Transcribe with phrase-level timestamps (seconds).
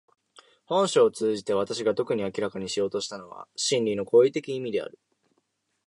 [0.65, 4.97] 本書を通じて私が特に明らかにしようとしたのは真理の行為的意味である。